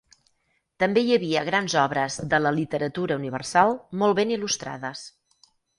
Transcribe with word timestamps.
També 0.83 1.03
hi 1.07 1.11
havia 1.17 1.43
grans 1.51 1.75
obres 1.83 2.17
de 2.33 2.41
la 2.47 2.55
literatura 2.57 3.21
universal 3.23 3.79
molt 4.03 4.21
ben 4.23 4.37
il·lustrades. 4.39 5.11